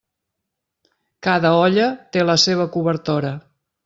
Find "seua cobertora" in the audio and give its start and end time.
2.45-3.35